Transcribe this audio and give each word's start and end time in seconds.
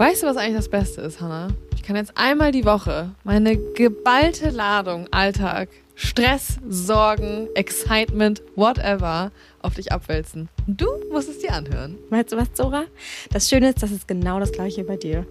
Weißt 0.00 0.22
du, 0.22 0.26
was 0.28 0.38
eigentlich 0.38 0.56
das 0.56 0.70
Beste 0.70 1.02
ist, 1.02 1.20
Hannah? 1.20 1.48
Ich 1.76 1.82
kann 1.82 1.94
jetzt 1.94 2.16
einmal 2.16 2.52
die 2.52 2.64
Woche 2.64 3.10
meine 3.22 3.58
geballte 3.58 4.48
Ladung 4.48 5.06
Alltag, 5.10 5.68
Stress, 5.94 6.56
Sorgen, 6.66 7.48
Excitement, 7.54 8.40
whatever 8.56 9.30
auf 9.60 9.74
dich 9.74 9.92
abwälzen. 9.92 10.48
Du 10.66 10.86
musst 11.12 11.28
es 11.28 11.40
dir 11.40 11.52
anhören. 11.52 11.98
Weißt 12.08 12.32
du 12.32 12.38
was, 12.38 12.50
Zora? 12.54 12.84
Das 13.30 13.50
Schöne 13.50 13.68
ist, 13.68 13.82
das 13.82 13.90
ist 13.90 14.08
genau 14.08 14.40
das 14.40 14.52
gleiche 14.52 14.84
bei 14.84 14.96
dir. 14.96 15.26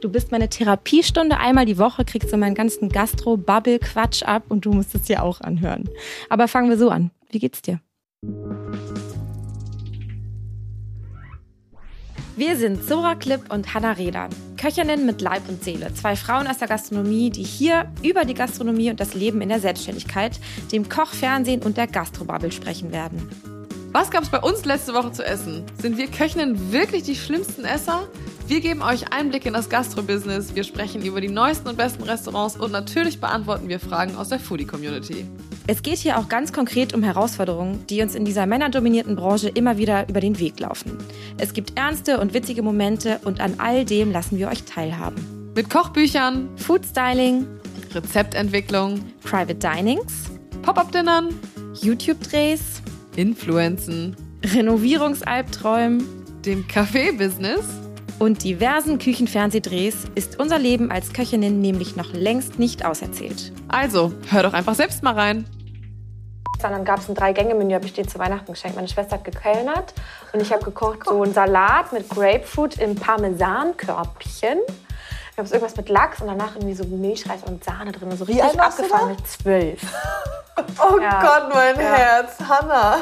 Du 0.00 0.08
bist 0.08 0.30
meine 0.30 0.48
Therapiestunde 0.48 1.38
einmal 1.38 1.66
die 1.66 1.78
Woche, 1.78 2.04
kriegst 2.04 2.32
du 2.32 2.36
meinen 2.36 2.54
ganzen 2.54 2.90
Gastro-Bubble-Quatsch 2.90 4.22
ab 4.22 4.44
und 4.48 4.64
du 4.64 4.70
musst 4.70 4.94
es 4.94 5.02
dir 5.02 5.24
auch 5.24 5.40
anhören. 5.40 5.90
Aber 6.28 6.46
fangen 6.46 6.70
wir 6.70 6.78
so 6.78 6.88
an. 6.88 7.10
Wie 7.32 7.40
geht's 7.40 7.62
dir? 7.62 7.80
Wir 12.36 12.56
sind 12.56 12.84
Zora 12.88 13.14
Klipp 13.14 13.52
und 13.52 13.74
Hanna 13.74 13.92
Reda, 13.92 14.28
Köchinnen 14.56 15.06
mit 15.06 15.20
Leib 15.20 15.48
und 15.48 15.62
Seele. 15.62 15.94
Zwei 15.94 16.16
Frauen 16.16 16.48
aus 16.48 16.58
der 16.58 16.66
Gastronomie, 16.66 17.30
die 17.30 17.44
hier 17.44 17.88
über 18.02 18.24
die 18.24 18.34
Gastronomie 18.34 18.90
und 18.90 18.98
das 18.98 19.14
Leben 19.14 19.40
in 19.40 19.50
der 19.50 19.60
Selbstständigkeit, 19.60 20.40
dem 20.72 20.88
Kochfernsehen 20.88 21.62
und 21.62 21.76
der 21.76 21.86
Gastrobubble 21.86 22.50
sprechen 22.50 22.90
werden. 22.90 23.28
Was 23.92 24.10
gab's 24.10 24.30
bei 24.30 24.40
uns 24.40 24.64
letzte 24.64 24.94
Woche 24.94 25.12
zu 25.12 25.24
essen? 25.24 25.62
Sind 25.80 25.96
wir 25.96 26.08
Köchinnen 26.08 26.72
wirklich 26.72 27.04
die 27.04 27.14
schlimmsten 27.14 27.64
Esser? 27.64 28.08
Wir 28.48 28.60
geben 28.60 28.82
euch 28.82 29.12
Einblick 29.12 29.46
in 29.46 29.52
das 29.52 29.68
Gastro-Business, 29.68 30.56
wir 30.56 30.64
sprechen 30.64 31.02
über 31.02 31.20
die 31.20 31.28
neuesten 31.28 31.68
und 31.68 31.76
besten 31.76 32.02
Restaurants 32.02 32.56
und 32.56 32.72
natürlich 32.72 33.20
beantworten 33.20 33.68
wir 33.68 33.78
Fragen 33.78 34.16
aus 34.16 34.30
der 34.30 34.40
Foodie-Community. 34.40 35.24
Es 35.66 35.82
geht 35.82 35.96
hier 35.96 36.18
auch 36.18 36.28
ganz 36.28 36.52
konkret 36.52 36.92
um 36.92 37.02
Herausforderungen, 37.02 37.86
die 37.88 38.02
uns 38.02 38.14
in 38.14 38.26
dieser 38.26 38.44
männerdominierten 38.44 39.16
Branche 39.16 39.48
immer 39.48 39.78
wieder 39.78 40.06
über 40.10 40.20
den 40.20 40.38
Weg 40.38 40.60
laufen. 40.60 40.98
Es 41.38 41.54
gibt 41.54 41.78
ernste 41.78 42.20
und 42.20 42.34
witzige 42.34 42.62
Momente 42.62 43.18
und 43.24 43.40
an 43.40 43.54
all 43.56 43.86
dem 43.86 44.12
lassen 44.12 44.36
wir 44.36 44.48
euch 44.48 44.64
teilhaben. 44.64 45.52
Mit 45.54 45.70
Kochbüchern, 45.70 46.50
Foodstyling, 46.56 47.46
Rezeptentwicklung, 47.94 49.00
Private 49.22 49.54
Dinings, 49.54 50.24
Pop-up-Dinnern, 50.60 51.28
YouTube-Drehs, 51.80 52.82
Influenzen, 53.16 54.16
Renovierungsalbträumen 54.44 56.06
dem 56.44 56.66
Café-Business 56.68 57.64
und 58.18 58.44
diversen 58.44 58.98
Küchenfernsehdrehs 58.98 60.04
ist 60.14 60.38
unser 60.40 60.58
Leben 60.58 60.90
als 60.90 61.12
Köchinnen 61.12 61.60
nämlich 61.60 61.96
noch 61.96 62.12
längst 62.12 62.58
nicht 62.58 62.84
auserzählt. 62.84 63.52
Also, 63.68 64.12
hör 64.30 64.42
doch 64.42 64.52
einfach 64.52 64.74
selbst 64.74 65.02
mal 65.02 65.14
rein. 65.14 65.46
Dann 66.60 66.84
gab 66.84 67.00
es 67.00 67.08
ein 67.08 67.14
Drei-Gänge-Menü, 67.14 67.74
habe 67.74 67.84
ich 67.84 67.92
dir 67.92 68.06
zu 68.06 68.18
Weihnachten 68.18 68.52
geschenkt. 68.52 68.76
Meine 68.76 68.88
Schwester 68.88 69.16
hat 69.16 69.24
gekellnert 69.24 69.92
und 70.32 70.40
ich 70.40 70.50
habe 70.52 70.64
gekocht 70.64 71.00
so 71.06 71.22
einen 71.22 71.34
Salat 71.34 71.92
mit 71.92 72.08
Grapefruit 72.08 72.78
im 72.78 72.94
Parmesankörbchen. 72.94 74.58
Gab 75.36 75.46
es 75.46 75.52
irgendwas 75.52 75.76
mit 75.76 75.88
Lachs 75.88 76.20
und 76.22 76.28
danach 76.28 76.54
irgendwie 76.54 76.74
so 76.74 76.84
Milchreis 76.84 77.42
und 77.44 77.62
Sahne 77.64 77.92
drin. 77.92 78.16
So 78.16 78.24
richtig 78.24 78.50
du 78.52 78.58
abgefahren 78.62 79.10
mit 79.10 79.26
zwölf. 79.26 79.80
Oh 80.78 81.00
Ja. 81.00 81.20
Gott, 81.20 81.52
mein 81.52 81.74
Ja. 81.74 81.82
Herz, 81.96 82.38
Hannah. 82.48 82.98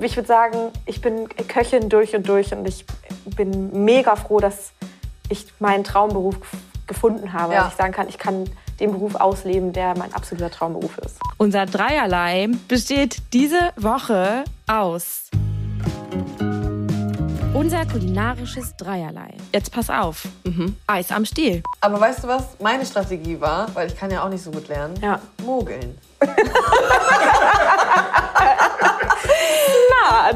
Ich 0.00 0.16
würde 0.16 0.26
sagen, 0.26 0.70
ich 0.86 1.02
bin 1.02 1.28
Köchin 1.46 1.90
durch 1.90 2.16
und 2.16 2.26
durch 2.26 2.54
und 2.54 2.66
ich 2.66 2.86
bin 3.34 3.84
mega 3.84 4.16
froh, 4.16 4.40
dass 4.40 4.72
ich 5.28 5.46
meinen 5.58 5.84
Traumberuf 5.84 6.36
gef- 6.36 6.86
gefunden 6.86 7.32
habe. 7.32 7.54
Ja. 7.54 7.64
Dass 7.64 7.72
ich 7.72 7.76
sagen 7.78 7.92
kann, 7.92 8.08
ich 8.08 8.18
kann 8.18 8.48
den 8.78 8.92
Beruf 8.92 9.14
ausleben, 9.16 9.72
der 9.72 9.96
mein 9.98 10.12
absoluter 10.14 10.50
Traumberuf 10.50 10.98
ist. 10.98 11.18
Unser 11.38 11.66
Dreierlei 11.66 12.48
besteht 12.68 13.22
diese 13.32 13.72
Woche 13.76 14.44
aus 14.66 15.22
unser 17.54 17.86
kulinarisches 17.86 18.76
Dreierlei. 18.76 19.32
Jetzt 19.52 19.72
pass 19.72 19.88
auf. 19.88 20.28
Eis 20.86 21.10
am 21.10 21.24
Stiel. 21.24 21.62
Aber 21.80 21.98
weißt 21.98 22.22
du, 22.24 22.28
was 22.28 22.44
meine 22.60 22.84
Strategie 22.84 23.40
war? 23.40 23.74
Weil 23.74 23.86
ich 23.88 23.96
kann 23.96 24.10
ja 24.10 24.22
auch 24.22 24.28
nicht 24.28 24.44
so 24.44 24.50
gut 24.50 24.68
lernen. 24.68 24.94
Ja. 25.00 25.18
Mogeln. 25.42 25.96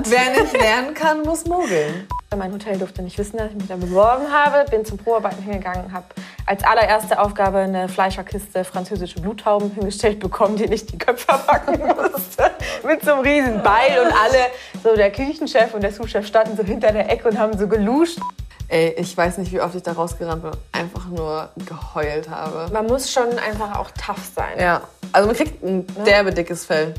Wer 0.04 0.42
nicht 0.42 0.52
lernen 0.58 0.94
kann, 0.94 1.22
muss 1.22 1.44
mogeln. 1.44 2.06
Mein 2.36 2.52
Hotel 2.52 2.78
durfte 2.78 3.02
nicht 3.02 3.18
wissen, 3.18 3.38
dass 3.38 3.50
ich 3.50 3.56
mich 3.56 3.66
da 3.66 3.74
beworben 3.74 4.30
habe. 4.30 4.64
Bin 4.70 4.84
zum 4.84 4.98
Probearbeiten 4.98 5.42
hingegangen, 5.42 5.92
habe 5.92 6.06
als 6.46 6.62
allererste 6.62 7.18
Aufgabe 7.18 7.58
eine 7.58 7.88
Fleischerkiste 7.88 8.62
französische 8.62 9.20
Bluttauben 9.20 9.72
hingestellt 9.72 10.20
bekommen, 10.20 10.54
die 10.54 10.72
ich 10.72 10.86
die 10.86 10.96
Köpfe 10.96 11.26
verpacken 11.26 11.80
musste. 11.80 12.52
Mit 12.86 13.04
so 13.04 13.14
einem 13.14 13.22
riesen 13.22 13.60
Beil 13.64 13.98
und 14.04 14.12
alle, 14.12 14.46
so 14.80 14.94
der 14.94 15.10
Küchenchef 15.10 15.74
und 15.74 15.82
der 15.82 15.90
Sous-Chef 15.90 16.24
standen 16.24 16.56
so 16.56 16.62
hinter 16.62 16.92
der 16.92 17.10
Ecke 17.10 17.28
und 17.28 17.36
haben 17.36 17.58
so 17.58 17.66
geluscht. 17.66 18.20
Ey, 18.68 18.94
ich 18.96 19.16
weiß 19.16 19.38
nicht, 19.38 19.50
wie 19.50 19.60
oft 19.60 19.74
ich 19.74 19.82
da 19.82 19.90
rausgerannt 19.90 20.42
bin 20.42 20.52
und 20.52 20.60
einfach 20.70 21.08
nur 21.08 21.48
geheult 21.66 22.30
habe. 22.30 22.72
Man 22.72 22.86
muss 22.86 23.10
schon 23.10 23.28
einfach 23.40 23.76
auch 23.76 23.90
tough 23.90 24.30
sein. 24.36 24.56
Ja, 24.56 24.82
also 25.10 25.26
man 25.26 25.34
kriegt 25.34 25.64
ein 25.64 25.84
derbe 26.06 26.32
dickes 26.32 26.64
Fell. 26.64 26.94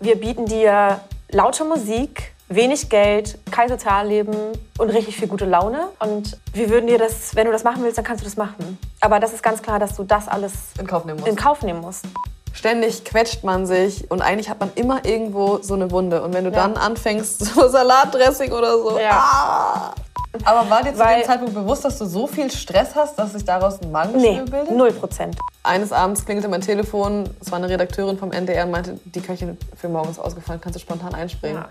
Wir 0.00 0.16
bieten 0.16 0.46
dir 0.46 1.00
laute 1.30 1.64
Musik, 1.64 2.33
wenig 2.54 2.88
Geld, 2.88 3.38
kein 3.50 3.68
Sozialleben 3.68 4.34
und 4.78 4.90
richtig 4.90 5.16
viel 5.16 5.28
gute 5.28 5.44
Laune. 5.44 5.88
Und 5.98 6.38
wir 6.52 6.70
würden 6.70 6.86
dir 6.86 6.98
das, 6.98 7.34
wenn 7.34 7.46
du 7.46 7.52
das 7.52 7.64
machen 7.64 7.82
willst, 7.82 7.98
dann 7.98 8.04
kannst 8.04 8.22
du 8.22 8.26
das 8.26 8.36
machen. 8.36 8.78
Aber 9.00 9.20
das 9.20 9.32
ist 9.32 9.42
ganz 9.42 9.62
klar, 9.62 9.78
dass 9.78 9.96
du 9.96 10.04
das 10.04 10.28
alles 10.28 10.52
In 10.78 10.86
Kauf 10.86 11.04
nehmen 11.04 11.20
muss. 11.20 11.28
in 11.28 11.36
Kauf 11.36 11.62
nehmen 11.62 11.80
musst. 11.80 12.04
Ständig 12.52 13.04
quetscht 13.04 13.42
man 13.42 13.66
sich 13.66 14.10
und 14.10 14.22
eigentlich 14.22 14.48
hat 14.48 14.60
man 14.60 14.70
immer 14.76 15.04
irgendwo 15.04 15.58
so 15.60 15.74
eine 15.74 15.90
Wunde. 15.90 16.22
Und 16.22 16.32
wenn 16.34 16.44
du 16.44 16.50
dann 16.52 16.76
anfängst, 16.76 17.44
so 17.54 17.68
Salatdressing 17.68 18.52
oder 18.52 18.78
so. 18.78 18.98
Ja. 18.98 19.10
Ah. 19.12 19.94
Aber 20.44 20.68
war 20.68 20.82
dir 20.82 20.92
zu 20.92 20.98
Weil- 20.98 21.20
dem 21.20 21.26
Zeitpunkt 21.26 21.54
bewusst, 21.54 21.84
dass 21.84 21.98
du 21.98 22.06
so 22.06 22.26
viel 22.26 22.50
Stress 22.50 22.94
hast, 22.94 23.16
dass 23.18 23.32
sich 23.32 23.44
daraus 23.44 23.74
ein 23.74 23.86
Nee, 23.86 23.92
Magengeschwür 23.92 24.44
bildet? 24.46 24.70
null 24.76 24.92
Prozent. 24.92 25.36
Eines 25.62 25.92
Abends 25.92 26.24
klingelte 26.24 26.48
mein 26.48 26.60
Telefon. 26.60 27.28
Es 27.40 27.50
war 27.52 27.58
eine 27.58 27.68
Redakteurin 27.68 28.18
vom 28.18 28.32
NDR 28.32 28.64
und 28.64 28.72
meinte, 28.72 28.98
die 29.04 29.20
Köchin 29.20 29.56
für 29.76 29.88
morgen 29.88 30.10
ist 30.10 30.18
ausgefallen, 30.18 30.60
kannst 30.60 30.76
du 30.76 30.80
spontan 30.80 31.14
einspringen. 31.14 31.58
Ja. 31.58 31.68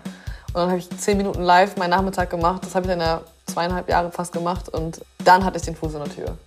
Und 0.54 0.60
dann 0.60 0.68
habe 0.68 0.78
ich 0.78 0.88
zehn 0.98 1.16
Minuten 1.16 1.42
live 1.42 1.76
meinen 1.76 1.90
Nachmittag 1.90 2.30
gemacht. 2.30 2.64
Das 2.64 2.76
habe 2.76 2.86
ich 2.86 2.90
dann 2.90 3.00
ja 3.00 3.20
zweieinhalb 3.46 3.88
Jahre 3.88 4.12
fast 4.12 4.32
gemacht. 4.32 4.68
Und 4.68 5.04
dann 5.24 5.44
hatte 5.44 5.56
ich 5.56 5.64
den 5.64 5.74
Fuß 5.74 5.94
in 5.94 5.98
der 6.04 6.14
Tür. 6.14 6.38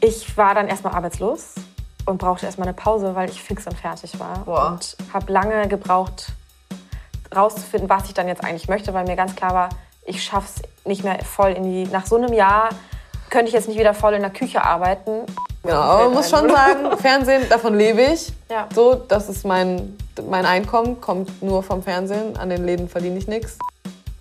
Ich 0.00 0.36
war 0.36 0.54
dann 0.54 0.68
erstmal 0.68 0.94
arbeitslos 0.94 1.54
und 2.04 2.18
brauchte 2.18 2.44
erstmal 2.44 2.68
eine 2.68 2.76
Pause, 2.76 3.14
weil 3.14 3.30
ich 3.30 3.42
fix 3.42 3.66
und 3.66 3.74
fertig 3.74 4.20
war. 4.20 4.40
Boah. 4.44 4.72
Und 4.72 4.96
habe 5.14 5.32
lange 5.32 5.66
gebraucht, 5.66 6.32
rauszufinden, 7.34 7.88
was 7.88 8.04
ich 8.04 8.12
dann 8.12 8.28
jetzt 8.28 8.44
eigentlich 8.44 8.68
möchte, 8.68 8.92
weil 8.92 9.06
mir 9.06 9.16
ganz 9.16 9.34
klar 9.34 9.54
war, 9.54 9.68
ich 10.04 10.22
schaff's 10.22 10.56
nicht 10.84 11.02
mehr 11.02 11.18
voll 11.24 11.52
in 11.52 11.62
die. 11.62 11.86
Nach 11.90 12.04
so 12.04 12.16
einem 12.16 12.34
Jahr 12.34 12.68
könnte 13.30 13.48
ich 13.48 13.54
jetzt 13.54 13.68
nicht 13.68 13.78
wieder 13.78 13.94
voll 13.94 14.12
in 14.12 14.20
der 14.20 14.30
Küche 14.30 14.62
arbeiten. 14.62 15.24
Genau, 15.68 15.80
aber 15.80 16.04
man 16.04 16.14
muss 16.14 16.30
schon 16.30 16.48
sagen, 16.48 16.96
Fernsehen, 16.98 17.46
davon 17.48 17.76
lebe 17.76 18.00
ich. 18.00 18.32
Ja. 18.50 18.66
So, 18.74 18.94
das 18.94 19.28
ist 19.28 19.44
mein, 19.44 19.98
mein 20.28 20.46
Einkommen, 20.46 20.98
kommt 21.00 21.42
nur 21.42 21.62
vom 21.62 21.82
Fernsehen. 21.82 22.36
An 22.38 22.48
den 22.48 22.64
Läden 22.64 22.88
verdiene 22.88 23.18
ich 23.18 23.28
nichts. 23.28 23.58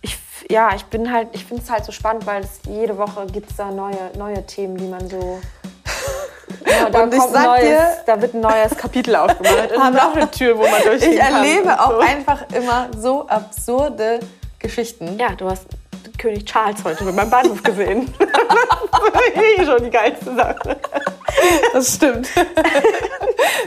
Ich, 0.02 0.18
ja, 0.50 0.72
ich 0.76 0.84
bin 0.86 1.10
halt, 1.12 1.30
ich 1.32 1.46
finde 1.46 1.64
es 1.64 1.70
halt 1.72 1.86
so 1.86 1.94
spannend, 1.94 2.26
weil 2.26 2.44
es 2.44 2.60
jede 2.68 2.98
Woche 2.98 3.26
gibt 3.28 3.50
es 3.50 3.56
da 3.56 3.72
neue, 3.72 3.96
neue 4.18 4.46
Themen, 4.46 4.76
die 4.78 4.88
man 4.88 5.10
so. 5.10 5.40
Ja, 6.66 6.90
da, 6.90 7.04
Und 7.04 7.14
ich 7.14 7.22
sag 7.22 7.46
neues, 7.46 7.62
dir- 7.64 7.88
da 8.06 8.22
wird 8.22 8.34
ein 8.34 8.42
neues 8.42 8.76
Kapitel 8.78 9.16
aufgemacht. 9.16 9.72
Und 9.72 9.94
noch 9.96 10.16
eine 10.16 10.30
Tür, 10.32 10.58
wo 10.58 10.62
man 10.64 10.82
durchgehen 10.82 11.14
Ich 11.14 11.20
kann. 11.20 11.36
erlebe 11.44 11.80
auch 11.80 11.92
So. 11.92 12.00
einfach 12.00 12.44
immer 12.54 12.88
so 12.98 13.28
absurde 13.28 14.20
Geschichten. 14.60 15.18
Ja, 15.18 15.30
du 15.36 15.50
hast 15.50 15.66
König 16.18 16.46
Charles 16.46 16.84
heute 16.84 17.04
mit 17.06 17.16
meinem 17.16 17.30
Bahnhof 17.30 17.62
gesehen. 17.64 18.14
das 18.20 19.22
ist 19.34 19.60
eh 19.62 19.66
schon 19.66 19.84
die 19.84 19.90
geilste 19.90 20.36
Sache. 20.36 20.78
Das 21.74 21.96
stimmt. 21.96 22.28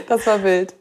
Das 0.07 0.25
war 0.27 0.43
wild. 0.43 0.73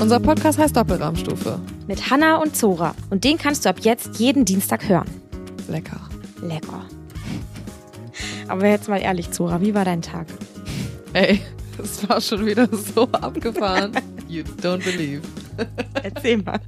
Unser 0.00 0.18
Podcast 0.20 0.58
heißt 0.58 0.76
Doppelrahmstufe. 0.76 1.60
Mit 1.86 2.10
Hanna 2.10 2.36
und 2.36 2.56
Zora. 2.56 2.94
Und 3.10 3.24
den 3.24 3.36
kannst 3.38 3.64
du 3.64 3.68
ab 3.68 3.76
jetzt 3.80 4.18
jeden 4.18 4.44
Dienstag 4.44 4.88
hören. 4.88 5.08
Lecker. 5.68 6.00
Lecker. 6.40 6.86
Aber 8.48 8.66
jetzt 8.66 8.88
mal 8.88 9.00
ehrlich, 9.00 9.30
Zora, 9.30 9.60
wie 9.60 9.74
war 9.74 9.84
dein 9.84 10.02
Tag? 10.02 10.26
Ey, 11.12 11.40
das 11.76 12.08
war 12.08 12.20
schon 12.20 12.46
wieder 12.46 12.68
so 12.94 13.08
abgefahren. 13.12 13.92
You 14.28 14.42
don't 14.62 14.82
believe. 14.82 15.22
Erzähl 16.02 16.38
mal. 16.38 16.60